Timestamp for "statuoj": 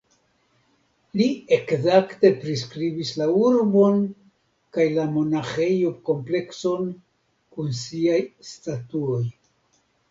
8.53-9.25